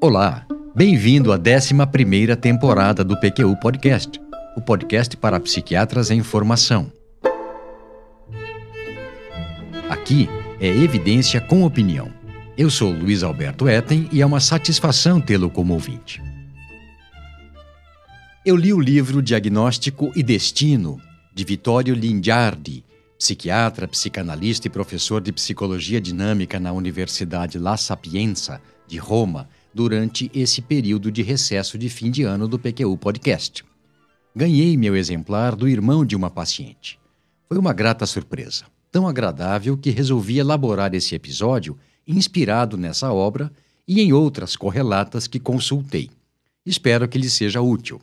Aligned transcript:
Olá, 0.00 0.46
bem-vindo 0.74 1.32
à 1.32 1.36
11 1.36 2.36
temporada 2.36 3.04
do 3.04 3.16
PQU 3.20 3.54
Podcast, 3.60 4.20
o 4.56 4.60
podcast 4.60 5.16
para 5.16 5.38
psiquiatras 5.38 6.10
em 6.10 6.22
formação. 6.22 6.90
Aqui 9.88 10.28
é 10.60 10.68
evidência 10.68 11.40
com 11.40 11.64
opinião. 11.64 12.10
Eu 12.56 12.70
sou 12.70 12.90
Luiz 12.90 13.22
Alberto 13.22 13.68
Etten 13.68 14.08
e 14.10 14.22
é 14.22 14.26
uma 14.26 14.40
satisfação 14.40 15.20
tê-lo 15.20 15.50
como 15.50 15.74
ouvinte. 15.74 16.22
Eu 18.44 18.56
li 18.56 18.72
o 18.72 18.80
livro 18.80 19.22
Diagnóstico 19.22 20.10
e 20.16 20.22
Destino, 20.22 20.98
de 21.40 21.44
Vittorio 21.46 21.94
Lingiardi, 21.94 22.84
psiquiatra, 23.16 23.88
psicanalista 23.88 24.66
e 24.66 24.70
professor 24.70 25.22
de 25.22 25.32
psicologia 25.32 25.98
dinâmica 25.98 26.60
na 26.60 26.70
Universidade 26.70 27.58
La 27.58 27.78
Sapienza, 27.78 28.60
de 28.86 28.98
Roma, 28.98 29.48
durante 29.72 30.30
esse 30.34 30.60
período 30.60 31.10
de 31.10 31.22
recesso 31.22 31.78
de 31.78 31.88
fim 31.88 32.10
de 32.10 32.24
ano 32.24 32.46
do 32.46 32.58
PQU 32.58 32.94
Podcast. 32.98 33.64
Ganhei 34.36 34.76
meu 34.76 34.94
exemplar 34.94 35.56
do 35.56 35.66
irmão 35.66 36.04
de 36.04 36.14
uma 36.14 36.28
paciente. 36.28 37.00
Foi 37.48 37.56
uma 37.56 37.72
grata 37.72 38.04
surpresa, 38.04 38.66
tão 38.92 39.08
agradável 39.08 39.78
que 39.78 39.88
resolvi 39.88 40.40
elaborar 40.40 40.92
esse 40.92 41.14
episódio 41.14 41.74
inspirado 42.06 42.76
nessa 42.76 43.10
obra 43.14 43.50
e 43.88 44.02
em 44.02 44.12
outras 44.12 44.56
correlatas 44.56 45.26
que 45.26 45.40
consultei. 45.40 46.10
Espero 46.66 47.08
que 47.08 47.16
lhe 47.16 47.30
seja 47.30 47.62
útil. 47.62 47.98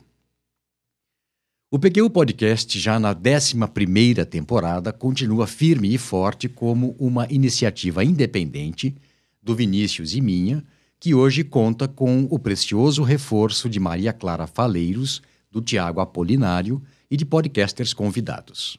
O 1.70 1.78
PQU 1.78 2.08
Podcast, 2.08 2.80
já 2.80 2.98
na 2.98 3.10
11 3.14 4.24
temporada, 4.24 4.90
continua 4.90 5.46
firme 5.46 5.92
e 5.92 5.98
forte 5.98 6.48
como 6.48 6.96
uma 6.98 7.26
iniciativa 7.30 8.02
independente 8.02 8.96
do 9.42 9.54
Vinícius 9.54 10.14
e 10.14 10.20
minha, 10.22 10.64
que 10.98 11.14
hoje 11.14 11.44
conta 11.44 11.86
com 11.86 12.26
o 12.30 12.38
precioso 12.38 13.02
reforço 13.02 13.68
de 13.68 13.78
Maria 13.78 14.14
Clara 14.14 14.46
Faleiros, 14.46 15.20
do 15.50 15.60
Tiago 15.60 16.00
Apolinário 16.00 16.80
e 17.10 17.18
de 17.18 17.26
podcasters 17.26 17.92
convidados. 17.92 18.78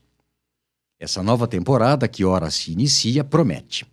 Essa 1.00 1.22
nova 1.22 1.48
temporada, 1.48 2.08
que 2.08 2.26
ora 2.26 2.50
se 2.50 2.72
inicia, 2.72 3.24
promete. 3.24 3.86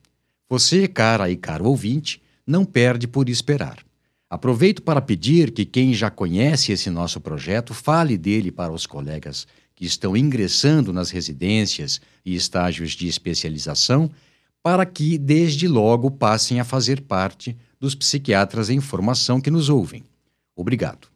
Você, 0.48 0.88
cara 0.88 1.30
e 1.30 1.36
caro 1.36 1.66
ouvinte, 1.66 2.22
não 2.46 2.64
perde 2.64 3.06
por 3.06 3.28
esperar. 3.28 3.85
Aproveito 4.28 4.82
para 4.82 5.00
pedir 5.00 5.52
que 5.52 5.64
quem 5.64 5.94
já 5.94 6.10
conhece 6.10 6.72
esse 6.72 6.90
nosso 6.90 7.20
projeto 7.20 7.72
fale 7.72 8.18
dele 8.18 8.50
para 8.50 8.72
os 8.72 8.84
colegas 8.84 9.46
que 9.74 9.84
estão 9.84 10.16
ingressando 10.16 10.92
nas 10.92 11.10
residências 11.10 12.00
e 12.24 12.34
estágios 12.34 12.92
de 12.92 13.06
especialização, 13.06 14.10
para 14.62 14.84
que 14.84 15.16
desde 15.16 15.68
logo 15.68 16.10
passem 16.10 16.58
a 16.58 16.64
fazer 16.64 17.02
parte 17.02 17.56
dos 17.78 17.94
psiquiatras 17.94 18.68
em 18.68 18.80
formação 18.80 19.40
que 19.40 19.50
nos 19.50 19.68
ouvem. 19.68 20.02
Obrigado. 20.56 21.08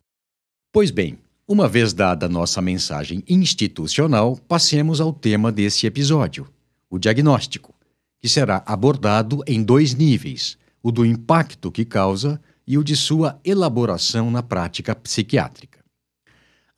Pois 0.72 0.92
bem, 0.92 1.18
uma 1.48 1.66
vez 1.66 1.92
dada 1.92 2.28
nossa 2.28 2.62
mensagem 2.62 3.24
institucional, 3.28 4.36
passemos 4.46 5.00
ao 5.00 5.12
tema 5.12 5.50
desse 5.50 5.84
episódio: 5.84 6.46
o 6.88 6.96
diagnóstico, 6.96 7.74
que 8.20 8.28
será 8.28 8.62
abordado 8.64 9.42
em 9.48 9.64
dois 9.64 9.94
níveis: 9.94 10.56
o 10.80 10.92
do 10.92 11.04
impacto 11.04 11.72
que 11.72 11.84
causa 11.84 12.40
e 12.70 12.78
o 12.78 12.84
de 12.84 12.94
sua 12.94 13.36
elaboração 13.44 14.30
na 14.30 14.44
prática 14.44 14.94
psiquiátrica. 14.94 15.80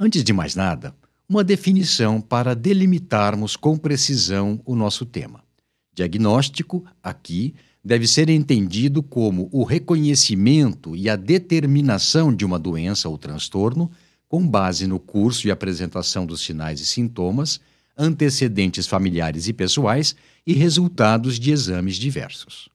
Antes 0.01 0.25
de 0.25 0.33
mais 0.33 0.55
nada, 0.55 0.97
uma 1.29 1.45
definição 1.45 2.19
para 2.19 2.57
delimitarmos 2.57 3.57
com 3.57 3.77
precisão 3.77 4.59
o 4.65 4.75
nosso 4.75 5.05
tema. 5.05 5.45
Diagnóstico, 5.95 6.83
aqui, 7.03 7.55
deve 7.85 8.07
ser 8.07 8.31
entendido 8.31 9.03
como 9.03 9.51
o 9.53 9.65
reconhecimento 9.65 10.97
e 10.97 11.11
a 11.11 11.15
determinação 11.15 12.35
de 12.35 12.47
uma 12.47 12.59
doença 12.59 13.07
ou 13.07 13.19
transtorno 13.19 13.91
com 14.27 14.49
base 14.49 14.87
no 14.87 14.99
curso 14.99 15.47
e 15.47 15.51
apresentação 15.51 16.25
dos 16.25 16.41
sinais 16.41 16.81
e 16.81 16.87
sintomas, 16.87 17.61
antecedentes 17.99 18.87
familiares 18.87 19.47
e 19.47 19.53
pessoais 19.53 20.17
e 20.47 20.55
resultados 20.55 21.39
de 21.39 21.51
exames 21.51 21.97
diversos. 21.97 22.71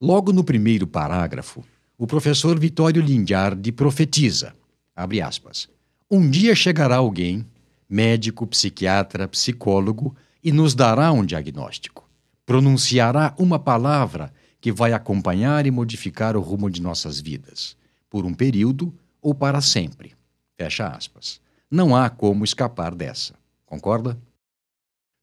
Logo 0.00 0.32
no 0.32 0.44
primeiro 0.44 0.86
parágrafo, 0.86 1.64
o 2.02 2.06
professor 2.06 2.58
Vitório 2.58 3.00
Lindiardi 3.00 3.70
profetiza, 3.70 4.54
aspas, 4.96 5.68
um 6.10 6.28
dia 6.28 6.54
chegará 6.54 6.96
alguém, 6.96 7.46
médico, 7.88 8.46
psiquiatra, 8.46 9.28
psicólogo, 9.28 10.14
e 10.42 10.50
nos 10.50 10.74
dará 10.74 11.12
um 11.12 11.24
diagnóstico 11.24 12.02
pronunciará 12.44 13.34
uma 13.38 13.58
palavra 13.58 14.32
que 14.60 14.72
vai 14.72 14.92
acompanhar 14.92 15.64
e 15.64 15.70
modificar 15.70 16.36
o 16.36 16.40
rumo 16.40 16.70
de 16.70 16.82
nossas 16.82 17.20
vidas, 17.20 17.76
por 18.10 18.26
um 18.26 18.34
período 18.34 18.92
ou 19.20 19.34
para 19.34 19.60
sempre. 19.60 20.12
Fecha 20.58 20.88
aspas. 20.88 21.40
Não 21.70 21.96
há 21.96 22.10
como 22.10 22.44
escapar 22.44 22.94
dessa. 22.94 23.34
Concorda? 23.64 24.18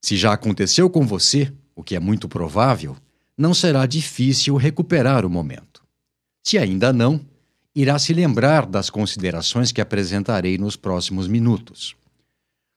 Se 0.01 0.17
já 0.17 0.33
aconteceu 0.33 0.89
com 0.89 1.05
você, 1.05 1.53
o 1.75 1.83
que 1.83 1.95
é 1.95 1.99
muito 1.99 2.27
provável, 2.27 2.95
não 3.37 3.53
será 3.53 3.85
difícil 3.85 4.55
recuperar 4.55 5.25
o 5.25 5.29
momento. 5.29 5.68
Se 6.49 6.57
ainda 6.57 6.91
não, 6.91 7.21
irá 7.75 7.99
se 7.99 8.11
lembrar 8.11 8.65
das 8.65 8.89
considerações 8.89 9.71
que 9.71 9.79
apresentarei 9.79 10.57
nos 10.57 10.75
próximos 10.75 11.27
minutos. 11.27 11.95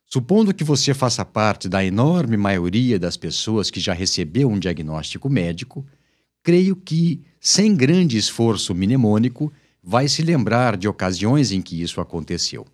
Supondo 0.05 0.53
que 0.53 0.63
você 0.63 0.93
faça 0.93 1.25
parte 1.25 1.71
da 1.71 1.83
enorme 1.83 2.37
maioria 2.37 2.99
das 2.99 3.17
pessoas 3.17 3.71
que 3.71 3.81
já 3.81 3.95
recebeu 3.95 4.51
um 4.51 4.59
diagnóstico 4.59 5.31
médico, 5.31 5.87
creio 6.43 6.77
que, 6.77 7.23
sem 7.41 7.75
grande 7.75 8.19
esforço 8.19 8.75
mnemônico, 8.75 9.51
vai 9.83 10.07
se 10.07 10.21
lembrar 10.21 10.77
de 10.77 10.87
ocasiões 10.87 11.51
em 11.51 11.63
que 11.63 11.81
isso 11.81 11.99
aconteceu. 11.99 12.67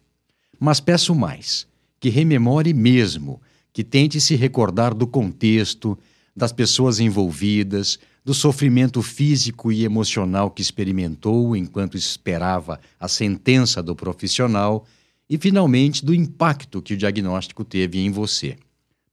Mas 0.58 0.80
peço 0.80 1.14
mais, 1.14 1.64
que 2.00 2.08
rememore 2.08 2.74
mesmo, 2.74 3.40
que 3.72 3.84
tente 3.84 4.20
se 4.20 4.34
recordar 4.34 4.92
do 4.92 5.06
contexto, 5.06 5.96
das 6.34 6.50
pessoas 6.50 6.98
envolvidas, 6.98 8.00
do 8.28 8.34
sofrimento 8.34 9.00
físico 9.00 9.72
e 9.72 9.84
emocional 9.84 10.50
que 10.50 10.60
experimentou 10.60 11.56
enquanto 11.56 11.96
esperava 11.96 12.78
a 13.00 13.08
sentença 13.08 13.82
do 13.82 13.96
profissional 13.96 14.86
e, 15.30 15.38
finalmente, 15.38 16.04
do 16.04 16.14
impacto 16.14 16.82
que 16.82 16.92
o 16.92 16.96
diagnóstico 16.98 17.64
teve 17.64 17.98
em 18.00 18.10
você. 18.10 18.58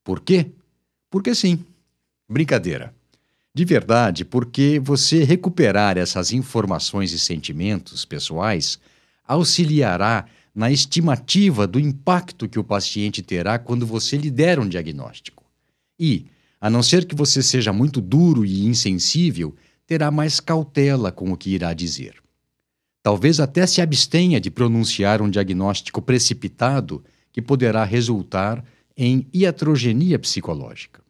Por 0.04 0.20
quê? 0.20 0.48
Porque 1.10 1.34
sim. 1.34 1.64
Brincadeira. 2.28 2.94
De 3.54 3.64
verdade, 3.64 4.26
porque 4.26 4.82
você 4.84 5.24
recuperar 5.24 5.98
essas 5.98 6.34
informações 6.34 7.14
e 7.14 7.18
sentimentos 7.18 8.04
pessoais 8.04 8.78
auxiliará 9.26 10.26
na 10.54 10.70
estimativa 10.70 11.66
do 11.66 11.80
impacto 11.80 12.50
que 12.50 12.60
o 12.60 12.66
paciente 12.66 13.22
terá 13.22 13.58
quando 13.58 13.88
você 13.88 14.18
lhe 14.18 14.30
der 14.30 14.60
um 14.60 14.68
diagnóstico. 14.68 15.42
E, 15.98 16.26
a 16.60 16.70
não 16.70 16.82
ser 16.82 17.06
que 17.06 17.16
você 17.16 17.44
seja 17.44 17.72
muito 17.72 18.02
duro 18.02 18.46
e 18.46 18.66
insensível, 18.66 19.56
terá 19.86 20.10
mais 20.10 20.40
cautela 20.40 21.12
com 21.12 21.32
o 21.32 21.38
que 21.38 21.52
irá 21.52 21.74
dizer. 21.74 22.16
Talvez 23.04 23.40
até 23.40 23.68
se 23.68 23.82
abstenha 23.82 24.40
de 24.42 24.50
pronunciar 24.50 25.22
um 25.22 25.30
diagnóstico 25.30 26.02
precipitado 26.02 27.04
que 27.32 27.42
poderá 27.42 27.84
resultar 27.84 28.64
em 28.98 29.28
iatrogenia 29.34 30.18
psicológica. 30.18 31.04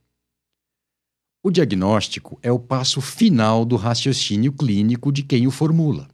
O 1.42 1.52
diagnóstico 1.52 2.40
é 2.42 2.52
o 2.52 2.58
passo 2.58 3.00
final 3.00 3.64
do 3.64 3.76
raciocínio 3.76 4.52
clínico 4.52 5.12
de 5.12 5.22
quem 5.22 5.46
o 5.46 5.52
formula. 5.52 6.08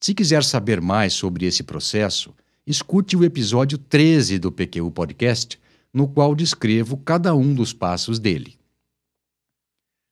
Se 0.00 0.12
quiser 0.12 0.42
saber 0.42 0.80
mais 0.80 1.12
sobre 1.12 1.46
esse 1.46 1.62
processo, 1.62 2.34
escute 2.66 3.16
o 3.16 3.24
episódio 3.24 3.78
13 3.78 4.38
do 4.38 4.52
PQU 4.52 4.90
Podcast, 4.90 5.58
no 5.92 6.08
qual 6.08 6.34
descrevo 6.34 6.96
cada 6.96 7.34
um 7.34 7.54
dos 7.54 7.72
passos 7.72 8.18
dele. 8.18 8.58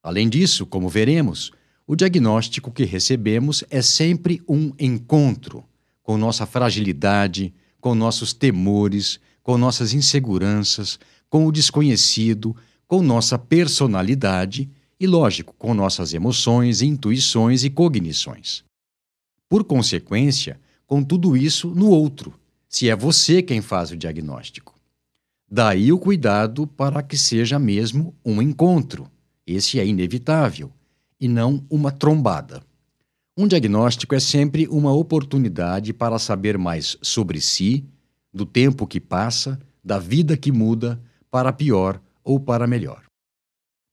Além 0.02 0.28
disso, 0.28 0.64
como 0.64 0.88
veremos, 0.88 1.50
o 1.86 1.96
diagnóstico 1.96 2.70
que 2.70 2.84
recebemos 2.84 3.64
é 3.70 3.82
sempre 3.82 4.42
um 4.48 4.72
encontro 4.78 5.64
com 6.02 6.16
nossa 6.16 6.46
fragilidade, 6.46 7.52
com 7.80 7.94
nossos 7.94 8.32
temores, 8.32 9.20
com 9.42 9.58
nossas 9.58 9.92
inseguranças, 9.92 10.98
com 11.28 11.46
o 11.46 11.52
desconhecido, 11.52 12.56
com 12.86 13.02
nossa 13.02 13.38
personalidade 13.38 14.70
e, 14.98 15.06
lógico, 15.06 15.54
com 15.58 15.74
nossas 15.74 16.14
emoções, 16.14 16.82
intuições 16.82 17.64
e 17.64 17.70
cognições. 17.70 18.64
Por 19.48 19.64
consequência, 19.64 20.60
com 20.86 21.02
tudo 21.02 21.36
isso 21.36 21.68
no 21.70 21.90
outro, 21.90 22.32
se 22.68 22.88
é 22.88 22.94
você 22.94 23.42
quem 23.42 23.60
faz 23.60 23.90
o 23.90 23.96
diagnóstico. 23.96 24.75
Daí 25.48 25.92
o 25.92 25.98
cuidado 25.98 26.66
para 26.66 27.02
que 27.02 27.16
seja 27.16 27.58
mesmo 27.58 28.14
um 28.24 28.42
encontro. 28.42 29.08
Esse 29.46 29.78
é 29.78 29.86
inevitável 29.86 30.72
e 31.20 31.28
não 31.28 31.64
uma 31.70 31.92
trombada. 31.92 32.62
Um 33.38 33.46
diagnóstico 33.46 34.14
é 34.14 34.20
sempre 34.20 34.66
uma 34.66 34.92
oportunidade 34.92 35.92
para 35.92 36.18
saber 36.18 36.58
mais 36.58 36.96
sobre 37.00 37.40
si, 37.40 37.84
do 38.32 38.44
tempo 38.44 38.86
que 38.86 38.98
passa, 38.98 39.60
da 39.84 39.98
vida 39.98 40.36
que 40.36 40.50
muda, 40.50 41.00
para 41.30 41.52
pior 41.52 42.00
ou 42.24 42.40
para 42.40 42.66
melhor. 42.66 43.04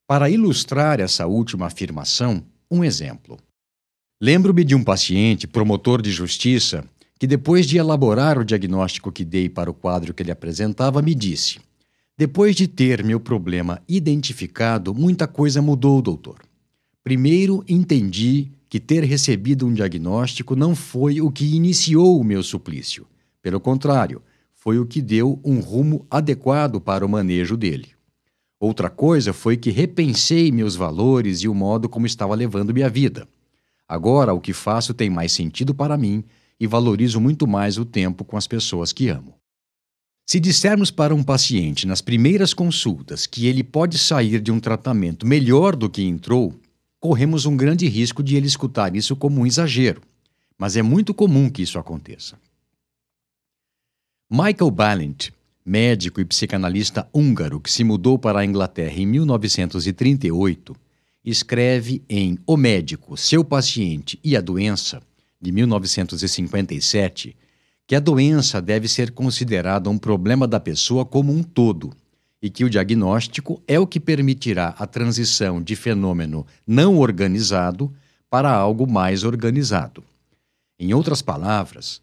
Para 0.08 0.30
ilustrar 0.30 1.00
essa 1.00 1.28
última 1.28 1.68
afirmação, 1.68 2.44
um 2.70 2.84
exemplo. 2.84 3.38
Lembro-me 4.22 4.64
de 4.64 4.74
um 4.74 4.84
paciente, 4.84 5.46
promotor 5.46 6.02
de 6.02 6.10
justiça, 6.10 6.84
que 7.24 7.28
depois 7.28 7.66
de 7.66 7.78
elaborar 7.78 8.38
o 8.38 8.44
diagnóstico 8.44 9.10
que 9.10 9.24
dei 9.24 9.48
para 9.48 9.72
o 9.72 9.74
quadro 9.74 10.14
que 10.14 10.22
ele 10.22 10.30
apresentava, 10.30 11.02
me 11.02 11.16
disse: 11.16 11.58
Depois 12.18 12.54
de 12.54 12.68
ter 12.68 13.02
meu 13.02 13.18
problema 13.18 13.82
identificado, 13.88 14.94
muita 14.94 15.26
coisa 15.26 15.62
mudou, 15.62 16.02
doutor. 16.02 16.40
Primeiro, 17.02 17.64
entendi 17.66 18.52
que 18.68 18.78
ter 18.78 19.06
recebido 19.06 19.66
um 19.66 19.74
diagnóstico 19.74 20.54
não 20.54 20.76
foi 20.76 21.22
o 21.22 21.32
que 21.32 21.56
iniciou 21.56 22.20
o 22.20 22.26
meu 22.26 22.44
suplício. 22.44 23.08
Pelo 23.42 23.62
contrário, 23.62 24.22
foi 24.54 24.78
o 24.78 24.86
que 24.86 25.02
deu 25.02 25.40
um 25.46 25.62
rumo 25.62 26.06
adequado 26.12 26.82
para 26.82 27.06
o 27.06 27.10
manejo 27.10 27.56
dele. 27.56 27.92
Outra 28.60 28.90
coisa 28.90 29.32
foi 29.32 29.56
que 29.56 29.72
repensei 29.72 30.52
meus 30.52 30.76
valores 30.76 31.40
e 31.40 31.48
o 31.48 31.56
modo 31.56 31.88
como 31.88 32.06
estava 32.06 32.36
levando 32.36 32.74
minha 32.74 32.90
vida. 32.90 33.26
Agora 33.88 34.34
o 34.34 34.42
que 34.42 34.52
faço 34.52 34.94
tem 34.94 35.10
mais 35.10 35.32
sentido 35.32 35.74
para 35.74 35.96
mim 35.96 36.26
e 36.60 36.68
valorizo 36.68 37.20
muito 37.20 37.48
mais 37.48 37.78
o 37.78 37.86
tempo 37.86 38.24
com 38.24 38.38
as 38.38 38.48
pessoas 38.48 38.94
que 38.94 39.10
amo. 39.10 39.36
Se 40.26 40.40
dissermos 40.40 40.90
para 40.90 41.14
um 41.14 41.22
paciente 41.22 41.86
nas 41.86 42.02
primeiras 42.02 42.54
consultas 42.54 43.26
que 43.28 43.48
ele 43.48 43.64
pode 43.64 43.98
sair 43.98 44.40
de 44.40 44.52
um 44.52 44.60
tratamento 44.60 45.28
melhor 45.28 45.76
do 45.76 45.90
que 45.90 46.02
entrou, 46.02 46.58
corremos 47.00 47.46
um 47.46 47.58
grande 47.58 47.88
risco 47.88 48.24
de 48.24 48.38
ele 48.38 48.48
escutar 48.48 48.96
isso 48.96 49.16
como 49.16 49.42
um 49.42 49.46
exagero, 49.46 50.02
mas 50.58 50.78
é 50.78 50.82
muito 50.82 51.14
comum 51.14 51.50
que 51.50 51.62
isso 51.62 51.78
aconteça. 51.78 52.40
Michael 54.32 54.72
Balint, 54.72 55.30
médico 55.66 56.22
e 56.22 56.26
psicanalista 56.26 57.08
húngaro 57.14 57.60
que 57.60 57.70
se 57.70 57.84
mudou 57.84 58.18
para 58.18 58.40
a 58.40 58.46
Inglaterra 58.46 58.96
em 58.98 59.06
1938, 59.06 60.74
escreve 61.24 62.02
em 62.10 62.38
O 62.48 62.58
Médico, 62.58 63.16
Seu 63.18 63.44
Paciente 63.44 64.20
e 64.24 64.36
a 64.36 64.42
Doença, 64.42 65.02
de 65.44 65.52
1957, 65.52 67.36
que 67.86 67.96
a 67.96 68.00
doença 68.00 68.62
deve 68.62 68.88
ser 68.88 69.12
considerada 69.12 69.90
um 69.90 69.98
problema 69.98 70.48
da 70.48 70.58
pessoa 70.58 71.06
como 71.06 71.34
um 71.34 71.44
todo 71.44 71.92
e 72.42 72.50
que 72.50 72.64
o 72.64 72.70
diagnóstico 72.70 73.62
é 73.68 73.78
o 73.78 73.86
que 73.86 74.00
permitirá 74.00 74.74
a 74.80 74.88
transição 74.88 75.62
de 75.62 75.76
fenômeno 75.76 76.48
não 76.66 76.98
organizado 76.98 77.94
para 78.30 78.50
algo 78.50 78.90
mais 78.90 79.26
organizado. 79.26 80.02
Em 80.80 80.94
outras 80.94 81.22
palavras, 81.22 82.02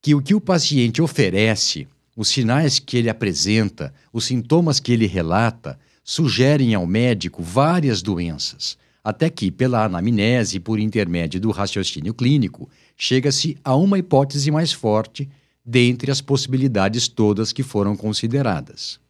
que 0.00 0.14
o 0.14 0.22
que 0.22 0.34
o 0.34 0.40
paciente 0.40 1.02
oferece, 1.02 1.86
os 2.16 2.28
sinais 2.28 2.78
que 2.78 2.96
ele 2.96 3.10
apresenta, 3.10 3.92
os 4.10 4.24
sintomas 4.24 4.80
que 4.80 4.92
ele 4.92 5.06
relata, 5.06 5.78
sugerem 6.02 6.74
ao 6.74 6.86
médico 6.86 7.42
várias 7.42 8.00
doenças, 8.00 8.78
até 9.08 9.30
que, 9.30 9.50
pela 9.50 9.86
anamnese 9.86 10.58
e 10.58 10.60
por 10.60 10.78
intermédio 10.78 11.40
do 11.40 11.50
raciocínio 11.50 12.12
clínico, 12.12 12.68
chega-se 12.94 13.56
a 13.64 13.74
uma 13.74 13.98
hipótese 13.98 14.50
mais 14.50 14.70
forte 14.70 15.26
dentre 15.64 16.10
as 16.10 16.20
possibilidades 16.20 17.08
todas 17.08 17.50
que 17.50 17.62
foram 17.62 17.96
consideradas. 17.96 19.00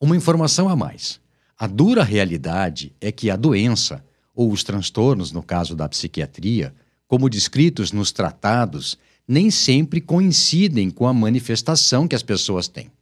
Uma 0.00 0.16
informação 0.16 0.68
a 0.68 0.76
mais. 0.76 1.20
A 1.58 1.66
dura 1.66 2.04
realidade 2.04 2.92
é 3.00 3.10
que 3.10 3.30
a 3.30 3.34
doença, 3.34 4.04
ou 4.32 4.52
os 4.52 4.62
transtornos, 4.62 5.32
no 5.32 5.42
caso 5.42 5.74
da 5.74 5.88
psiquiatria, 5.88 6.72
como 7.08 7.28
descritos 7.28 7.90
nos 7.90 8.12
tratados, 8.12 8.96
nem 9.26 9.50
sempre 9.50 10.00
coincidem 10.00 10.88
com 10.88 11.08
a 11.08 11.12
manifestação 11.12 12.06
que 12.06 12.14
as 12.14 12.22
pessoas 12.22 12.68
têm. 12.68 12.92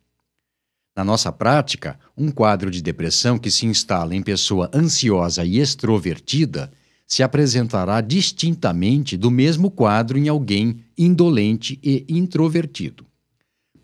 Na 0.94 1.02
nossa 1.02 1.32
prática, 1.32 1.98
um 2.16 2.30
quadro 2.30 2.70
de 2.70 2.82
depressão 2.82 3.38
que 3.38 3.50
se 3.50 3.64
instala 3.64 4.14
em 4.14 4.22
pessoa 4.22 4.70
ansiosa 4.74 5.44
e 5.44 5.58
extrovertida 5.58 6.70
se 7.06 7.22
apresentará 7.22 8.00
distintamente 8.00 9.16
do 9.16 9.30
mesmo 9.30 9.70
quadro 9.70 10.18
em 10.18 10.28
alguém 10.28 10.84
indolente 10.96 11.78
e 11.82 12.04
introvertido. 12.08 13.06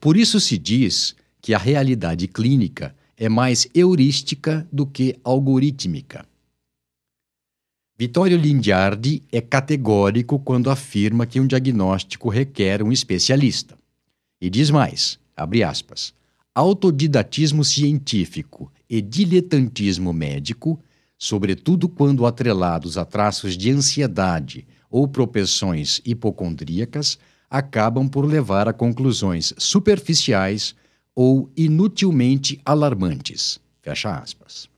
Por 0.01 0.17
isso 0.17 0.39
se 0.39 0.57
diz 0.57 1.15
que 1.41 1.55
a 1.55 1.59
realidade 1.59 2.29
clínica 2.29 2.95
é 3.17 3.29
mais 3.29 3.67
heurística 3.75 4.67
do 4.73 4.87
que 4.87 5.19
algorítmica. 5.25 6.25
Vittorio 7.99 8.39
Lindiardi 8.39 9.23
é 9.33 9.41
categórico 9.41 10.39
quando 10.39 10.71
afirma 10.71 11.27
que 11.27 11.41
um 11.41 11.47
diagnóstico 11.47 12.29
requer 12.29 12.83
um 12.83 12.93
especialista. 12.93 13.77
E 14.41 14.49
diz 14.49 14.71
mais, 14.71 15.19
abre 15.37 15.65
aspas, 15.65 16.15
autodidatismo 16.59 17.65
científico 17.65 18.73
e 18.91 19.01
diletantismo 19.01 20.13
médico, 20.13 20.83
sobretudo 21.17 21.89
quando 21.89 22.27
atrelados 22.27 22.99
a 22.99 23.05
traços 23.05 23.57
de 23.57 23.71
ansiedade 23.71 24.67
ou 24.91 25.07
propensões 25.07 26.01
hipocondríacas, 26.05 27.17
acabam 27.49 28.09
por 28.09 28.25
levar 28.25 28.67
a 28.67 28.73
conclusões 28.73 29.55
superficiais 29.57 30.75
ou 31.15 31.49
inutilmente 31.57 32.61
alarmantes. 32.65 33.61
Fecha 33.81 34.19
aspas. 34.19 34.69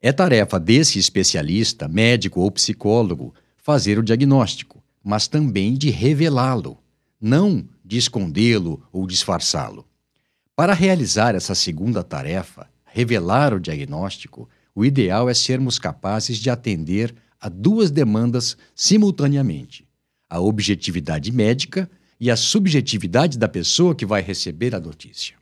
É 0.00 0.10
tarefa 0.10 0.58
desse 0.58 0.98
especialista, 0.98 1.86
médico 1.86 2.40
ou 2.40 2.50
psicólogo, 2.50 3.34
fazer 3.58 3.98
o 3.98 4.02
diagnóstico, 4.02 4.82
mas 5.04 5.28
também 5.28 5.74
de 5.74 5.90
revelá-lo, 5.90 6.78
não 7.20 7.68
de 7.84 7.96
escondê-lo 7.96 8.82
ou 8.92 9.06
disfarçá-lo. 9.06 9.86
Para 10.54 10.74
realizar 10.74 11.34
essa 11.34 11.54
segunda 11.54 12.02
tarefa, 12.02 12.68
revelar 12.84 13.54
o 13.54 13.60
diagnóstico, 13.60 14.48
o 14.74 14.84
ideal 14.84 15.28
é 15.28 15.34
sermos 15.34 15.78
capazes 15.78 16.38
de 16.38 16.50
atender 16.50 17.14
a 17.40 17.48
duas 17.48 17.90
demandas 17.90 18.56
simultaneamente: 18.74 19.86
a 20.28 20.40
objetividade 20.40 21.32
médica 21.32 21.90
e 22.20 22.30
a 22.30 22.36
subjetividade 22.36 23.36
da 23.36 23.48
pessoa 23.48 23.94
que 23.94 24.06
vai 24.06 24.22
receber 24.22 24.74
a 24.74 24.80
notícia. 24.80 25.34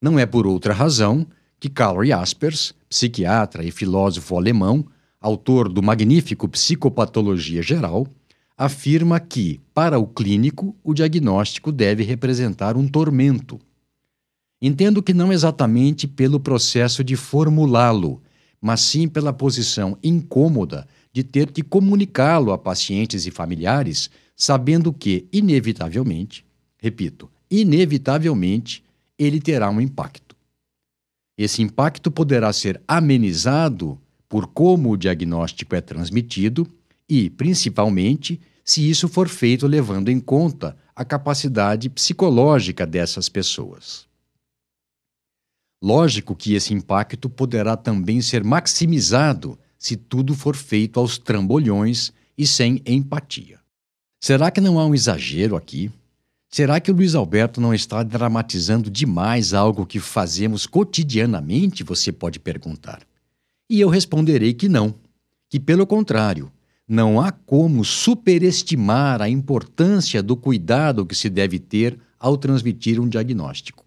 Não 0.00 0.18
é 0.18 0.26
por 0.26 0.46
outra 0.46 0.72
razão 0.72 1.26
que 1.58 1.68
Karl 1.68 2.04
Jaspers, 2.04 2.74
psiquiatra 2.88 3.64
e 3.64 3.70
filósofo 3.70 4.36
alemão, 4.36 4.86
autor 5.20 5.68
do 5.68 5.82
magnífico 5.82 6.48
Psicopatologia 6.48 7.62
Geral, 7.62 8.06
afirma 8.56 9.20
que, 9.20 9.60
para 9.74 9.98
o 9.98 10.06
clínico, 10.06 10.74
o 10.82 10.94
diagnóstico 10.94 11.70
deve 11.70 12.02
representar 12.02 12.76
um 12.76 12.88
tormento. 12.88 13.58
Entendo 14.60 15.02
que 15.02 15.12
não 15.12 15.32
exatamente 15.32 16.08
pelo 16.08 16.40
processo 16.40 17.04
de 17.04 17.16
formulá-lo, 17.16 18.22
mas 18.60 18.80
sim 18.80 19.06
pela 19.06 19.32
posição 19.32 19.98
incômoda 20.02 20.88
de 21.12 21.22
ter 21.22 21.50
que 21.50 21.62
comunicá-lo 21.62 22.52
a 22.52 22.58
pacientes 22.58 23.26
e 23.26 23.30
familiares 23.30 24.10
sabendo 24.34 24.92
que, 24.92 25.26
inevitavelmente, 25.32 26.44
repito, 26.78 27.30
inevitavelmente, 27.50 28.82
ele 29.18 29.40
terá 29.40 29.70
um 29.70 29.80
impacto. 29.80 30.36
Esse 31.38 31.62
impacto 31.62 32.10
poderá 32.10 32.52
ser 32.52 32.80
amenizado 32.88 33.98
por 34.28 34.46
como 34.48 34.90
o 34.90 34.96
diagnóstico 34.96 35.74
é 35.74 35.80
transmitido 35.80 36.66
e, 37.08 37.30
principalmente, 37.30 38.40
se 38.64 38.88
isso 38.88 39.08
for 39.08 39.28
feito 39.28 39.66
levando 39.66 40.08
em 40.08 40.18
conta 40.18 40.76
a 40.94 41.04
capacidade 41.04 41.88
psicológica 41.88 42.86
dessas 42.86 43.28
pessoas. 43.28 44.06
Lógico 45.82 46.34
que 46.34 46.54
esse 46.54 46.72
impacto 46.72 47.28
poderá 47.28 47.76
também 47.76 48.20
ser 48.20 48.42
maximizado 48.42 49.58
se 49.78 49.96
tudo 49.96 50.34
for 50.34 50.56
feito 50.56 50.98
aos 50.98 51.18
trambolhões 51.18 52.12
e 52.36 52.46
sem 52.46 52.82
empatia. 52.86 53.60
Será 54.20 54.50
que 54.50 54.60
não 54.60 54.78
há 54.78 54.86
um 54.86 54.94
exagero 54.94 55.54
aqui? 55.54 55.90
Será 56.50 56.80
que 56.80 56.90
o 56.90 56.94
Luiz 56.94 57.14
Alberto 57.14 57.60
não 57.60 57.74
está 57.74 58.02
dramatizando 58.02 58.90
demais 58.90 59.52
algo 59.52 59.84
que 59.84 60.00
fazemos 60.00 60.66
cotidianamente? 60.66 61.84
Você 61.84 62.10
pode 62.10 62.40
perguntar. 62.40 63.02
E 63.68 63.80
eu 63.80 63.88
responderei 63.88 64.54
que 64.54 64.68
não, 64.68 64.94
que 65.50 65.60
pelo 65.60 65.86
contrário, 65.86 66.50
não 66.88 67.20
há 67.20 67.32
como 67.32 67.84
superestimar 67.84 69.20
a 69.20 69.28
importância 69.28 70.22
do 70.22 70.36
cuidado 70.36 71.04
que 71.04 71.14
se 71.14 71.28
deve 71.28 71.58
ter 71.58 71.98
ao 72.18 72.36
transmitir 72.36 73.00
um 73.00 73.08
diagnóstico. 73.08 73.84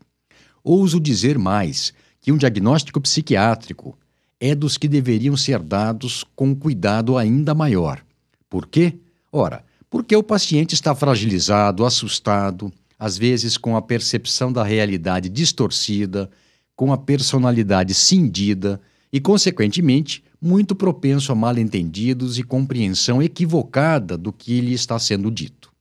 Ouso 0.63 0.99
dizer 0.99 1.37
mais 1.37 1.93
que 2.19 2.31
um 2.31 2.37
diagnóstico 2.37 2.99
psiquiátrico 2.99 3.97
é 4.39 4.53
dos 4.53 4.77
que 4.77 4.87
deveriam 4.87 5.35
ser 5.37 5.59
dados 5.59 6.25
com 6.35 6.55
cuidado 6.55 7.17
ainda 7.17 7.55
maior. 7.55 8.03
Por 8.49 8.67
quê? 8.67 8.95
Ora, 9.31 9.63
porque 9.89 10.15
o 10.15 10.23
paciente 10.23 10.73
está 10.73 10.93
fragilizado, 10.93 11.85
assustado, 11.85 12.71
às 12.97 13.17
vezes 13.17 13.57
com 13.57 13.75
a 13.75 13.81
percepção 13.81 14.51
da 14.51 14.63
realidade 14.63 15.29
distorcida, 15.29 16.29
com 16.75 16.93
a 16.93 16.97
personalidade 16.97 17.93
cindida 17.93 18.79
e, 19.11 19.19
consequentemente, 19.19 20.23
muito 20.41 20.75
propenso 20.75 21.31
a 21.31 21.35
mal-entendidos 21.35 22.37
e 22.37 22.43
compreensão 22.43 23.21
equivocada 23.21 24.17
do 24.17 24.31
que 24.31 24.61
lhe 24.61 24.73
está 24.73 24.97
sendo 24.97 25.29
dito. 25.29 25.71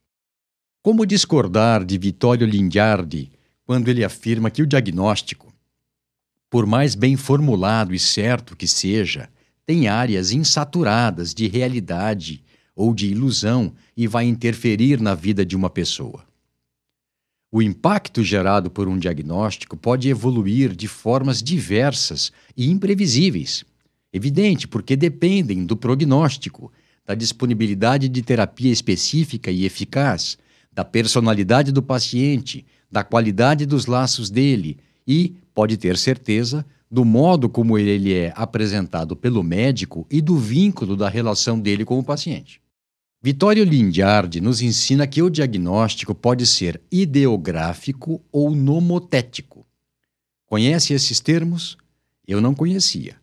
Como 0.82 1.06
discordar 1.06 1.84
de 1.84 1.98
Vittorio 1.98 2.46
Lingiardi 2.46 3.30
quando 3.64 3.88
ele 3.88 4.02
afirma 4.02 4.50
que 4.50 4.62
o 4.62 4.66
diagnóstico, 4.66 5.52
por 6.50 6.64
mais 6.64 6.94
bem 6.94 7.16
formulado 7.16 7.94
e 7.94 7.98
certo 7.98 8.56
que 8.56 8.66
seja, 8.66 9.28
tem 9.66 9.86
áreas 9.86 10.32
insaturadas 10.32 11.34
de 11.34 11.46
realidade 11.46 12.42
ou 12.74 12.94
de 12.94 13.08
ilusão 13.08 13.74
e 13.96 14.06
vai 14.06 14.24
interferir 14.24 15.00
na 15.00 15.14
vida 15.14 15.44
de 15.44 15.54
uma 15.54 15.68
pessoa. 15.68 16.24
O 17.50 17.60
impacto 17.60 18.22
gerado 18.22 18.70
por 18.70 18.88
um 18.88 18.98
diagnóstico 18.98 19.76
pode 19.76 20.08
evoluir 20.08 20.74
de 20.74 20.86
formas 20.86 21.42
diversas 21.42 22.32
e 22.56 22.70
imprevisíveis. 22.70 23.64
Evidente, 24.12 24.66
porque 24.66 24.96
dependem 24.96 25.64
do 25.64 25.76
prognóstico, 25.76 26.72
da 27.04 27.14
disponibilidade 27.14 28.08
de 28.08 28.22
terapia 28.22 28.70
específica 28.70 29.50
e 29.50 29.64
eficaz, 29.64 30.38
da 30.72 30.84
personalidade 30.84 31.72
do 31.72 31.82
paciente, 31.82 32.64
da 32.90 33.02
qualidade 33.02 33.66
dos 33.66 33.86
laços 33.86 34.30
dele 34.30 34.78
e, 35.06 35.34
pode 35.54 35.76
ter 35.76 35.96
certeza, 35.96 36.64
do 36.90 37.04
modo 37.04 37.48
como 37.48 37.78
ele 37.78 38.14
é 38.14 38.32
apresentado 38.34 39.14
pelo 39.14 39.42
médico 39.42 40.06
e 40.10 40.20
do 40.20 40.36
vínculo 40.36 40.96
da 40.96 41.08
relação 41.08 41.60
dele 41.60 41.84
com 41.84 41.98
o 41.98 42.04
paciente. 42.04 42.60
Vittorio 43.20 43.64
Lindiardi 43.64 44.40
nos 44.40 44.62
ensina 44.62 45.06
que 45.06 45.20
o 45.20 45.28
diagnóstico 45.28 46.14
pode 46.14 46.46
ser 46.46 46.80
ideográfico 46.90 48.22
ou 48.30 48.54
nomotético. 48.54 49.66
Conhece 50.46 50.94
esses 50.94 51.20
termos? 51.20 51.76
Eu 52.26 52.40
não 52.40 52.54
conhecia. 52.54 53.16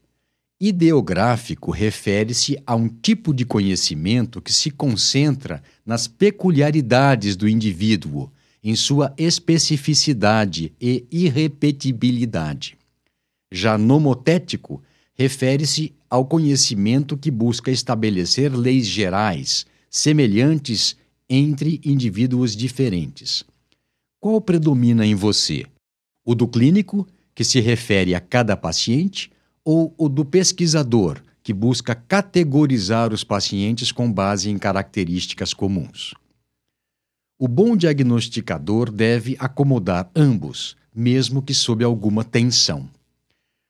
Ideográfico 0.68 1.70
refere-se 1.70 2.58
a 2.66 2.76
um 2.76 2.90
tipo 2.90 3.36
de 3.36 3.46
conhecimento 3.46 4.42
que 4.42 4.52
se 4.52 4.72
concentra 4.72 5.62
nas 5.86 6.08
peculiaridades 6.08 7.36
do 7.36 7.48
indivíduo, 7.48 8.32
em 8.64 8.76
sua 8.76 9.14
especificidade 9.16 10.74
e 10.82 11.06
irrepetibilidade. 11.12 12.76
Já 13.52 13.78
nomotético 13.78 14.82
refere-se 15.14 15.94
ao 16.10 16.26
conhecimento 16.26 17.16
que 17.16 17.30
busca 17.30 17.70
estabelecer 17.70 18.52
leis 18.52 18.88
gerais 18.88 19.68
semelhantes 19.88 20.98
entre 21.30 21.80
indivíduos 21.86 22.56
diferentes. 22.56 23.44
Qual 24.20 24.42
predomina 24.42 25.06
em 25.06 25.14
você? 25.14 25.64
O 26.26 26.34
do 26.34 26.48
clínico, 26.48 27.08
que 27.36 27.44
se 27.44 27.60
refere 27.60 28.16
a 28.16 28.20
cada 28.20 28.58
paciente, 28.58 29.30
ou 29.66 29.94
o 29.98 30.08
do 30.08 30.24
pesquisador, 30.24 31.22
que 31.42 31.52
busca 31.52 31.96
categorizar 31.96 33.12
os 33.12 33.24
pacientes 33.24 33.92
com 33.92 34.12
base 34.12 34.50
em 34.50 34.58
características 34.58 35.54
comuns? 35.54 36.14
O 37.38 37.48
bom 37.48 37.76
diagnosticador 37.76 38.92
deve 38.92 39.36
acomodar 39.40 40.10
ambos, 40.16 40.78
mesmo 40.96 41.42
que 41.42 41.54
sob 41.54 41.84
alguma 41.84 42.24
tensão. 42.24 42.88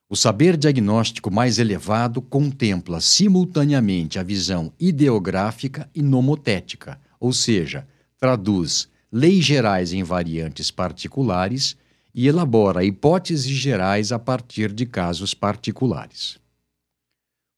O 0.08 0.16
saber 0.16 0.56
diagnóstico 0.56 1.32
mais 1.32 1.58
elevado 1.58 2.22
contempla 2.22 3.02
simultaneamente 3.02 4.20
a 4.20 4.24
visão 4.24 4.72
ideográfica 4.80 5.90
e 5.96 6.04
nomotética, 6.04 7.00
ou 7.20 7.34
seja, 7.34 7.88
traduz 8.20 8.88
leis 9.12 9.44
gerais 9.44 9.94
em 9.94 10.04
variantes 10.04 10.70
particulares 10.70 11.76
e 12.18 12.30
elabora 12.30 12.86
hipóteses 12.86 13.52
gerais 13.52 14.14
a 14.14 14.18
partir 14.18 14.72
de 14.72 14.86
casos 14.86 15.34
particulares. 15.34 16.38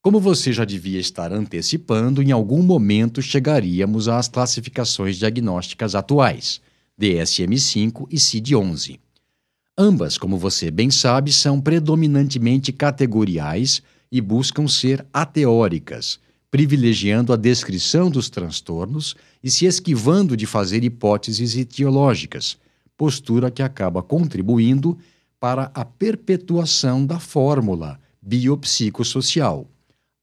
Como 0.01 0.19
você 0.19 0.51
já 0.51 0.65
devia 0.65 0.99
estar 0.99 1.31
antecipando, 1.31 2.23
em 2.23 2.31
algum 2.31 2.63
momento 2.63 3.21
chegaríamos 3.21 4.07
às 4.07 4.27
classificações 4.27 5.17
diagnósticas 5.17 5.93
atuais, 5.93 6.59
DSM-5 6.99 8.07
e 8.09 8.17
CID-11. 8.17 8.99
Ambas, 9.77 10.17
como 10.17 10.39
você 10.39 10.71
bem 10.71 10.89
sabe, 10.89 11.31
são 11.31 11.61
predominantemente 11.61 12.71
categoriais 12.71 13.83
e 14.11 14.19
buscam 14.19 14.67
ser 14.67 15.05
ateóricas, 15.13 16.19
privilegiando 16.49 17.31
a 17.31 17.35
descrição 17.35 18.09
dos 18.09 18.27
transtornos 18.27 19.15
e 19.43 19.51
se 19.51 19.67
esquivando 19.67 20.35
de 20.35 20.47
fazer 20.47 20.83
hipóteses 20.83 21.55
etiológicas, 21.55 22.57
postura 22.97 23.51
que 23.51 23.61
acaba 23.61 24.01
contribuindo 24.01 24.97
para 25.39 25.71
a 25.73 25.85
perpetuação 25.85 27.05
da 27.05 27.19
fórmula 27.19 27.99
biopsicossocial, 28.21 29.69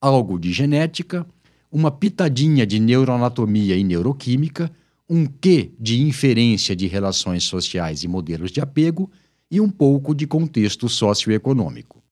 algo 0.00 0.38
de 0.38 0.52
genética, 0.52 1.24
uma 1.70 1.90
pitadinha 1.90 2.66
de 2.66 2.78
neuroanatomia 2.78 3.76
e 3.76 3.84
neuroquímica, 3.84 4.70
um 5.08 5.24
quê 5.26 5.70
de 5.78 6.00
inferência 6.00 6.74
de 6.74 6.86
relações 6.86 7.44
sociais 7.44 8.02
e 8.02 8.08
modelos 8.08 8.50
de 8.50 8.60
apego 8.60 9.10
e 9.50 9.60
um 9.60 9.70
pouco 9.70 10.14
de 10.14 10.26
contexto 10.26 10.88
socioeconômico. 10.88 12.02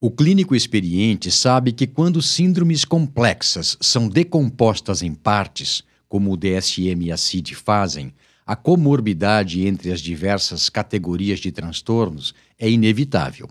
O 0.00 0.10
clínico 0.10 0.54
experiente 0.54 1.30
sabe 1.30 1.72
que 1.72 1.86
quando 1.86 2.22
síndromes 2.22 2.84
complexas 2.84 3.76
são 3.80 4.08
decompostas 4.08 5.02
em 5.02 5.12
partes, 5.12 5.82
como 6.08 6.32
o 6.32 6.36
DSM 6.36 7.04
e 7.04 7.12
a 7.12 7.16
CID 7.16 7.54
fazem, 7.54 8.12
a 8.50 8.56
comorbidade 8.56 9.64
entre 9.64 9.92
as 9.92 10.00
diversas 10.00 10.68
categorias 10.68 11.38
de 11.38 11.52
transtornos 11.52 12.34
é 12.58 12.68
inevitável. 12.68 13.48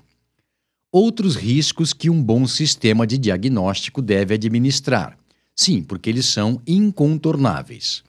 Outros 0.91 1.37
riscos 1.37 1.93
que 1.93 2.09
um 2.09 2.21
bom 2.21 2.45
sistema 2.45 3.07
de 3.07 3.17
diagnóstico 3.17 4.01
deve 4.01 4.33
administrar. 4.33 5.17
Sim, 5.55 5.83
porque 5.83 6.09
eles 6.09 6.25
são 6.25 6.61
incontornáveis. 6.67 8.03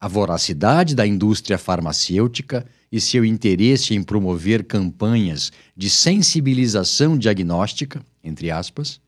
A 0.00 0.06
voracidade 0.06 0.94
da 0.94 1.04
indústria 1.04 1.58
farmacêutica 1.58 2.64
e 2.92 3.00
seu 3.00 3.24
interesse 3.24 3.96
em 3.96 4.02
promover 4.04 4.62
campanhas 4.62 5.50
de 5.76 5.90
sensibilização 5.90 7.18
diagnóstica, 7.18 8.00
entre 8.22 8.48
aspas, 8.48 9.00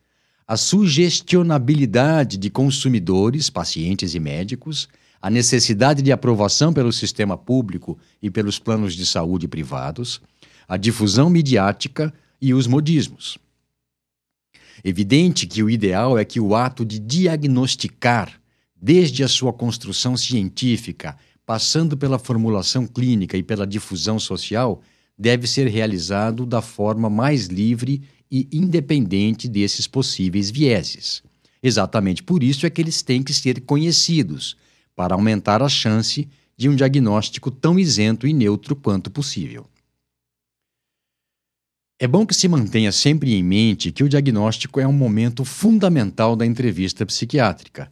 a 0.49 0.57
sugestionabilidade 0.57 2.37
de 2.37 2.51
consumidores, 2.51 3.49
pacientes 3.49 4.17
e 4.17 4.19
médicos, 4.19 4.89
a 5.21 5.29
necessidade 5.29 6.03
de 6.03 6.13
aprovação 6.13 6.73
pelo 6.73 6.93
sistema 6.93 7.37
público 7.37 7.99
e 8.23 8.31
pelos 8.31 8.59
planos 8.59 8.95
de 8.95 9.05
saúde 9.05 9.47
privados, 9.47 10.21
a 10.67 10.77
difusão 10.77 11.29
midiática 11.29 12.13
e 12.41 12.55
os 12.55 12.67
modismos. 12.67 13.39
Evidente 14.83 15.47
que 15.47 15.63
o 15.63 15.69
ideal 15.69 16.19
é 16.19 16.25
que 16.25 16.41
o 16.41 16.55
ato 16.55 16.85
de 16.85 16.99
diagnosticar, 16.99 18.41
desde 18.81 19.23
a 19.23 19.29
sua 19.29 19.53
construção 19.53 20.17
científica 20.17 21.17
passando 21.51 21.97
pela 21.97 22.17
formulação 22.17 22.87
clínica 22.87 23.37
e 23.37 23.43
pela 23.43 23.67
difusão 23.67 24.21
social, 24.21 24.81
deve 25.19 25.49
ser 25.49 25.67
realizado 25.67 26.47
da 26.47 26.63
forma 26.63 27.11
mais 27.11 27.47
livre 27.47 28.03
e 28.31 28.49
independente 28.53 29.49
desses 29.49 29.89
possíveis 29.89 30.49
vieses. 30.49 31.25
Exatamente 31.61 32.23
por 32.23 32.45
isso 32.45 32.65
é 32.65 32.71
que 32.71 32.81
eles 32.81 33.03
têm 33.03 33.21
que 33.21 33.35
ser 33.35 33.63
conhecidos, 33.63 34.57
para 34.95 35.15
aumentar 35.15 35.63
a 35.63 35.69
chance 35.69 36.29
de 36.57 36.69
um 36.69 36.75
diagnóstico 36.75 37.51
tão 37.51 37.79
isento 37.79 38.27
e 38.27 38.33
neutro 38.33 38.77
quanto 38.77 39.11
possível. 39.11 39.67
É 41.99 42.07
bom 42.07 42.27
que 42.27 42.35
se 42.35 42.49
mantenha 42.49 42.93
sempre 42.93 43.35
em 43.35 43.43
mente 43.43 43.93
que 43.93 44.03
o 44.03 44.09
diagnóstico 44.09 44.81
é 44.81 44.87
um 44.87 44.93
momento 44.93 45.45
fundamental 45.45 46.35
da 46.35 46.47
entrevista 46.47 47.05
psiquiátrica 47.05 47.91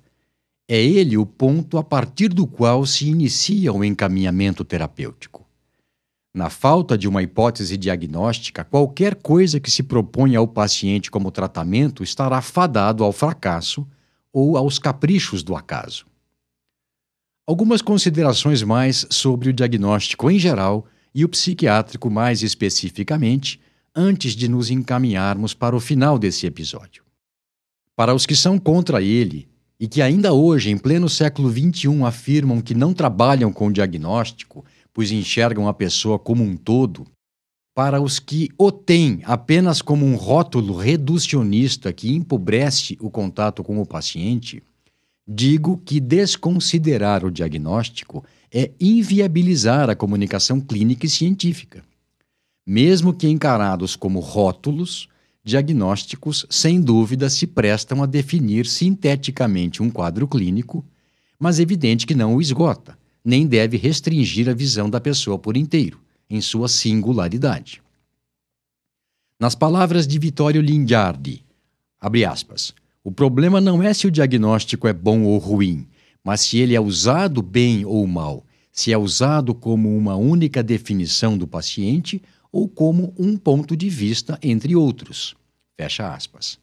é 0.68 0.76
ele 0.78 1.16
o 1.16 1.24
ponto 1.24 1.78
a 1.78 1.82
partir 1.82 2.28
do 2.28 2.46
qual 2.46 2.84
se 2.84 3.08
inicia 3.08 3.72
o 3.72 3.82
encaminhamento 3.82 4.62
terapêutico. 4.62 5.46
Na 6.34 6.50
falta 6.50 6.96
de 6.98 7.08
uma 7.08 7.22
hipótese 7.22 7.78
diagnóstica, 7.78 8.62
qualquer 8.64 9.14
coisa 9.14 9.58
que 9.58 9.70
se 9.70 9.82
proponha 9.82 10.38
ao 10.38 10.46
paciente 10.46 11.10
como 11.10 11.30
tratamento 11.30 12.02
estará 12.02 12.42
fadado 12.42 13.02
ao 13.02 13.12
fracasso 13.12 13.88
ou 14.30 14.58
aos 14.58 14.78
caprichos 14.78 15.42
do 15.42 15.56
acaso. 15.56 16.06
Algumas 17.48 17.80
considerações 17.80 18.62
mais 18.62 19.06
sobre 19.08 19.48
o 19.48 19.54
diagnóstico 19.54 20.30
em 20.30 20.38
geral 20.38 20.84
e 21.14 21.24
o 21.24 21.28
psiquiátrico 21.30 22.10
mais 22.10 22.42
especificamente, 22.42 23.58
antes 23.96 24.36
de 24.36 24.48
nos 24.48 24.70
encaminharmos 24.70 25.54
para 25.54 25.74
o 25.74 25.80
final 25.80 26.18
desse 26.18 26.44
episódio. 26.44 27.02
Para 27.96 28.14
os 28.14 28.26
que 28.26 28.36
são 28.36 28.58
contra 28.58 29.00
ele, 29.00 29.48
e 29.80 29.88
que 29.88 30.02
ainda 30.02 30.34
hoje, 30.34 30.70
em 30.70 30.76
pleno 30.76 31.08
século 31.08 31.50
XXI, 31.50 32.02
afirmam 32.04 32.60
que 32.60 32.74
não 32.74 32.92
trabalham 32.92 33.50
com 33.50 33.72
diagnóstico, 33.72 34.62
pois 34.92 35.10
enxergam 35.10 35.66
a 35.66 35.72
pessoa 35.72 36.18
como 36.18 36.44
um 36.44 36.54
todo, 36.54 37.06
para 37.74 37.98
os 37.98 38.18
que 38.18 38.50
o 38.58 38.70
têm 38.70 39.22
apenas 39.24 39.80
como 39.80 40.04
um 40.04 40.16
rótulo 40.16 40.76
reducionista 40.76 41.94
que 41.94 42.14
empobrece 42.14 42.98
o 43.00 43.08
contato 43.08 43.64
com 43.64 43.80
o 43.80 43.86
paciente, 43.86 44.62
digo 45.28 45.76
que 45.84 46.00
desconsiderar 46.00 47.22
o 47.22 47.30
diagnóstico 47.30 48.24
é 48.50 48.70
inviabilizar 48.80 49.90
a 49.90 49.94
comunicação 49.94 50.58
clínica 50.58 51.04
e 51.04 51.10
científica. 51.10 51.84
Mesmo 52.66 53.12
que 53.12 53.28
encarados 53.28 53.94
como 53.94 54.20
rótulos, 54.20 55.06
diagnósticos, 55.44 56.46
sem 56.48 56.80
dúvida, 56.80 57.28
se 57.28 57.46
prestam 57.46 58.02
a 58.02 58.06
definir 58.06 58.66
sinteticamente 58.66 59.82
um 59.82 59.90
quadro 59.90 60.26
clínico, 60.26 60.82
mas 61.38 61.58
é 61.58 61.62
evidente 61.62 62.06
que 62.06 62.14
não 62.14 62.34
o 62.34 62.40
esgota, 62.40 62.98
nem 63.22 63.46
deve 63.46 63.76
restringir 63.76 64.48
a 64.48 64.54
visão 64.54 64.88
da 64.88 65.00
pessoa 65.00 65.38
por 65.38 65.56
inteiro. 65.56 66.00
em 66.30 66.42
sua 66.42 66.68
singularidade. 66.68 67.80
Nas 69.40 69.54
palavras 69.54 70.06
de 70.06 70.18
Vittorio 70.18 70.60
Lingiardi, 70.60 71.42
abre 71.98 72.22
aspas, 72.22 72.74
o 73.08 73.10
problema 73.10 73.58
não 73.58 73.82
é 73.82 73.94
se 73.94 74.06
o 74.06 74.10
diagnóstico 74.10 74.86
é 74.86 74.92
bom 74.92 75.22
ou 75.22 75.38
ruim, 75.38 75.88
mas 76.22 76.42
se 76.42 76.58
ele 76.58 76.74
é 76.74 76.80
usado 76.80 77.40
bem 77.40 77.82
ou 77.86 78.06
mal, 78.06 78.44
se 78.70 78.92
é 78.92 78.98
usado 78.98 79.54
como 79.54 79.96
uma 79.96 80.14
única 80.14 80.62
definição 80.62 81.38
do 81.38 81.46
paciente 81.46 82.20
ou 82.52 82.68
como 82.68 83.14
um 83.18 83.34
ponto 83.38 83.74
de 83.74 83.88
vista 83.88 84.38
entre 84.42 84.76
outros. 84.76 85.34
Fecha 85.74 86.12
aspas. 86.12 86.58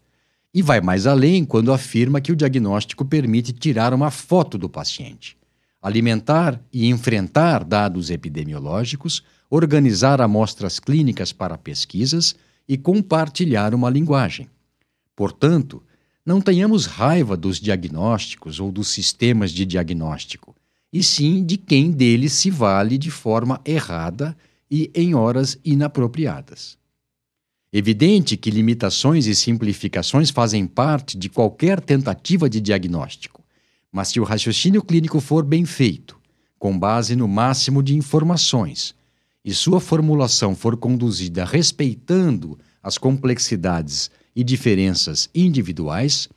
E 0.53 0.61
vai 0.61 0.79
mais 0.81 1.07
além 1.07 1.43
quando 1.43 1.73
afirma 1.73 2.21
que 2.21 2.31
o 2.31 2.35
diagnóstico 2.35 3.03
permite 3.03 3.51
tirar 3.51 3.91
uma 3.91 4.11
foto 4.11 4.55
do 4.55 4.69
paciente, 4.69 5.35
alimentar 5.81 6.61
e 6.71 6.85
enfrentar 6.85 7.63
dados 7.63 8.11
epidemiológicos, 8.11 9.23
organizar 9.49 10.21
amostras 10.21 10.79
clínicas 10.79 11.33
para 11.33 11.57
pesquisas 11.57 12.35
e 12.69 12.77
compartilhar 12.77 13.73
uma 13.73 13.89
linguagem. 13.89 14.47
Portanto, 15.15 15.81
não 16.25 16.41
tenhamos 16.41 16.88
raiva 16.88 17.38
dos 17.38 17.60
diagnósticos 17.60 18.60
ou 18.60 18.72
dos 18.72 18.88
sistemas 18.88 19.51
de 19.51 19.65
diagnóstico, 19.65 20.55
e 20.91 21.03
sim 21.03 21.46
de 21.46 21.55
quem 21.55 21.91
deles 21.91 22.34
se 22.34 22.50
vale 22.50 22.98
de 22.98 23.12
forma 23.12 23.62
errada 23.63 24.36
e 24.72 24.89
em 24.96 25.13
horas 25.13 25.58
inapropriadas. 25.63 26.77
Evidente 27.72 28.38
que 28.38 28.50
limitações 28.50 29.27
e 29.27 29.36
simplificações 29.36 30.29
fazem 30.29 30.65
parte 30.65 31.17
de 31.17 31.29
qualquer 31.29 31.79
tentativa 31.79 32.50
de 32.50 32.60
diagnóstico, 32.60 33.44
mas 33.91 34.08
se 34.08 34.20
o 34.20 34.24
raciocínio 34.24 34.82
clínico 34.82 35.20
for 35.20 35.44
bem 35.44 35.65
feito, 35.65 36.17
com 36.58 36.77
base 36.77 37.15
no 37.15 37.27
máximo 37.27 37.84
de 37.84 37.96
informações, 37.96 38.96
e 39.44 39.53
sua 39.53 39.79
formulação 39.79 40.55
for 40.55 40.75
conduzida 40.75 41.46
respeitando 41.46 42.58
as 42.82 42.98
complexidades 42.98 44.10
e 44.35 44.43
diferenças 44.43 45.29
individuais, 45.33 46.27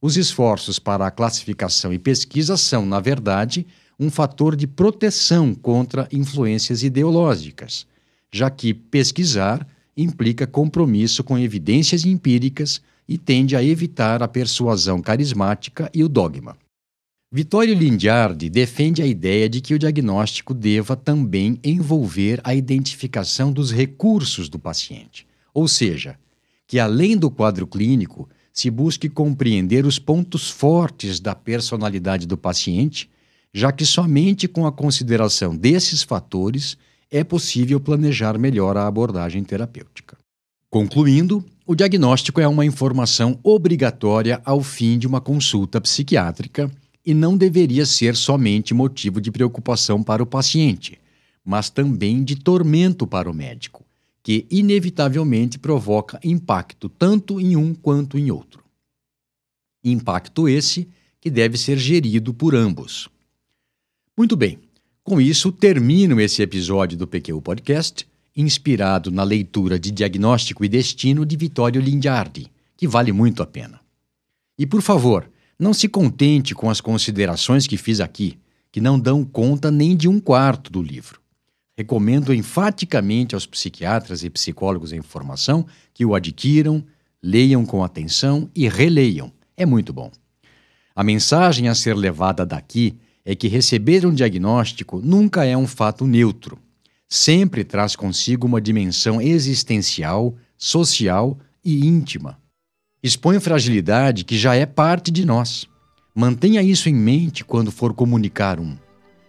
os 0.00 0.16
esforços 0.16 0.78
para 0.78 1.06
a 1.06 1.10
classificação 1.10 1.92
e 1.92 1.98
pesquisa 1.98 2.56
são, 2.56 2.84
na 2.84 3.00
verdade, 3.00 3.66
um 3.98 4.10
fator 4.10 4.54
de 4.54 4.66
proteção 4.66 5.54
contra 5.54 6.08
influências 6.12 6.82
ideológicas, 6.82 7.86
já 8.30 8.50
que 8.50 8.74
pesquisar 8.74 9.66
implica 9.96 10.46
compromisso 10.46 11.24
com 11.24 11.38
evidências 11.38 12.04
empíricas 12.04 12.82
e 13.08 13.16
tende 13.16 13.56
a 13.56 13.64
evitar 13.64 14.22
a 14.22 14.28
persuasão 14.28 15.00
carismática 15.00 15.90
e 15.94 16.04
o 16.04 16.08
dogma. 16.08 16.56
Vittorio 17.32 17.74
Lingiardi 17.74 18.48
defende 18.48 19.02
a 19.02 19.06
ideia 19.06 19.48
de 19.48 19.60
que 19.60 19.74
o 19.74 19.78
diagnóstico 19.78 20.54
deva 20.54 20.94
também 20.94 21.58
envolver 21.64 22.40
a 22.44 22.54
identificação 22.54 23.50
dos 23.50 23.72
recursos 23.72 24.48
do 24.48 24.58
paciente, 24.58 25.26
ou 25.52 25.66
seja, 25.66 26.18
que 26.66 26.78
além 26.78 27.16
do 27.16 27.30
quadro 27.30 27.66
clínico, 27.66 28.28
se 28.52 28.70
busque 28.70 29.08
compreender 29.08 29.84
os 29.84 29.98
pontos 29.98 30.50
fortes 30.50 31.20
da 31.20 31.34
personalidade 31.34 32.26
do 32.26 32.36
paciente, 32.36 33.08
já 33.52 33.70
que 33.70 33.84
somente 33.84 34.48
com 34.48 34.66
a 34.66 34.72
consideração 34.72 35.54
desses 35.54 36.02
fatores 36.02 36.76
é 37.10 37.22
possível 37.22 37.78
planejar 37.78 38.38
melhor 38.38 38.76
a 38.76 38.86
abordagem 38.86 39.44
terapêutica. 39.44 40.16
Concluindo, 40.70 41.44
o 41.66 41.74
diagnóstico 41.74 42.40
é 42.40 42.48
uma 42.48 42.64
informação 42.64 43.38
obrigatória 43.42 44.40
ao 44.44 44.62
fim 44.62 44.98
de 44.98 45.06
uma 45.06 45.20
consulta 45.20 45.80
psiquiátrica 45.80 46.70
e 47.04 47.14
não 47.14 47.36
deveria 47.36 47.86
ser 47.86 48.16
somente 48.16 48.74
motivo 48.74 49.20
de 49.20 49.30
preocupação 49.30 50.02
para 50.02 50.22
o 50.22 50.26
paciente, 50.26 50.98
mas 51.44 51.70
também 51.70 52.24
de 52.24 52.36
tormento 52.36 53.06
para 53.06 53.30
o 53.30 53.34
médico 53.34 53.85
que 54.26 54.44
inevitavelmente 54.50 55.56
provoca 55.56 56.18
impacto 56.24 56.88
tanto 56.88 57.40
em 57.40 57.54
um 57.54 57.72
quanto 57.72 58.18
em 58.18 58.28
outro. 58.32 58.64
Impacto 59.84 60.48
esse 60.48 60.88
que 61.20 61.30
deve 61.30 61.56
ser 61.56 61.78
gerido 61.78 62.34
por 62.34 62.52
ambos. 62.52 63.08
Muito 64.18 64.36
bem, 64.36 64.58
com 65.04 65.20
isso 65.20 65.52
termino 65.52 66.20
esse 66.20 66.42
episódio 66.42 66.98
do 66.98 67.06
PQ 67.06 67.40
Podcast, 67.40 68.04
inspirado 68.34 69.12
na 69.12 69.22
leitura 69.22 69.78
de 69.78 69.92
Diagnóstico 69.92 70.64
e 70.64 70.68
Destino 70.68 71.24
de 71.24 71.36
Vittorio 71.36 71.80
Lingiardi, 71.80 72.50
que 72.76 72.88
vale 72.88 73.12
muito 73.12 73.44
a 73.44 73.46
pena. 73.46 73.80
E 74.58 74.66
por 74.66 74.82
favor, 74.82 75.30
não 75.56 75.72
se 75.72 75.86
contente 75.88 76.52
com 76.52 76.68
as 76.68 76.80
considerações 76.80 77.64
que 77.68 77.76
fiz 77.76 78.00
aqui, 78.00 78.36
que 78.72 78.80
não 78.80 78.98
dão 78.98 79.24
conta 79.24 79.70
nem 79.70 79.96
de 79.96 80.08
um 80.08 80.18
quarto 80.18 80.72
do 80.72 80.82
livro. 80.82 81.24
Recomendo 81.78 82.32
enfaticamente 82.32 83.34
aos 83.34 83.44
psiquiatras 83.44 84.24
e 84.24 84.30
psicólogos 84.30 84.94
em 84.94 85.02
formação 85.02 85.66
que 85.92 86.06
o 86.06 86.14
adquiram, 86.14 86.82
leiam 87.22 87.66
com 87.66 87.84
atenção 87.84 88.50
e 88.54 88.66
releiam. 88.66 89.30
É 89.54 89.66
muito 89.66 89.92
bom. 89.92 90.10
A 90.94 91.04
mensagem 91.04 91.68
a 91.68 91.74
ser 91.74 91.94
levada 91.94 92.46
daqui 92.46 92.96
é 93.26 93.34
que 93.34 93.46
receber 93.46 94.06
um 94.06 94.14
diagnóstico 94.14 95.02
nunca 95.04 95.44
é 95.44 95.54
um 95.54 95.66
fato 95.66 96.06
neutro. 96.06 96.58
Sempre 97.06 97.62
traz 97.62 97.94
consigo 97.94 98.46
uma 98.46 98.60
dimensão 98.60 99.20
existencial, 99.20 100.34
social 100.56 101.38
e 101.62 101.86
íntima. 101.86 102.38
Expõe 103.02 103.38
fragilidade 103.38 104.24
que 104.24 104.38
já 104.38 104.54
é 104.54 104.64
parte 104.64 105.10
de 105.10 105.26
nós. 105.26 105.66
Mantenha 106.14 106.62
isso 106.62 106.88
em 106.88 106.94
mente 106.94 107.44
quando 107.44 107.70
for 107.70 107.92
comunicar 107.92 108.58
um 108.58 108.74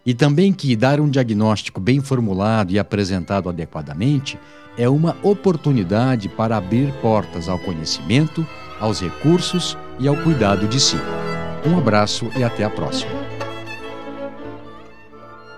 e 0.08 0.14
também 0.14 0.54
que 0.54 0.74
dar 0.74 1.02
um 1.02 1.10
diagnóstico 1.10 1.78
bem 1.78 2.00
formulado 2.00 2.72
e 2.72 2.78
apresentado 2.78 3.46
adequadamente 3.46 4.38
é 4.78 4.88
uma 4.88 5.14
oportunidade 5.22 6.30
para 6.30 6.56
abrir 6.56 6.90
portas 7.02 7.46
ao 7.46 7.58
conhecimento, 7.58 8.46
aos 8.80 9.02
recursos 9.02 9.76
e 9.98 10.08
ao 10.08 10.16
cuidado 10.16 10.66
de 10.66 10.80
si. 10.80 10.96
Um 11.66 11.76
abraço 11.76 12.30
e 12.34 12.42
até 12.42 12.64
a 12.64 12.70
próxima. 12.70 13.12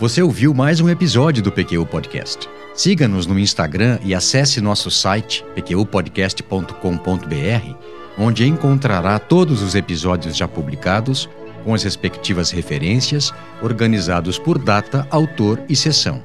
Você 0.01 0.21
ouviu 0.21 0.53
mais 0.53 0.81
um 0.81 0.89
episódio 0.89 1.45
do 1.45 1.53
PQU 1.53 1.87
Podcast. 1.87 2.49
Siga-nos 2.75 3.27
no 3.27 3.39
Instagram 3.39 4.01
e 4.03 4.17
acesse 4.17 4.61
nosso 4.61 4.91
site 4.91 5.45
pqpodcast.com.br, 5.55 7.77
onde 8.19 8.49
encontrará 8.49 9.17
todos 9.21 9.63
os 9.63 9.77
episódios 9.77 10.37
já 10.37 10.49
publicados 10.49 11.29
com 11.65 11.75
as 11.75 11.83
respectivas 11.83 12.51
referências, 12.51 13.33
organizados 13.63 14.39
por 14.39 14.59
data, 14.59 15.07
autor 15.11 15.61
e 15.69 15.77
sessão. 15.77 16.23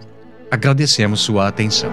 Agradecemos 0.49 1.21
sua 1.21 1.47
atenção. 1.47 1.91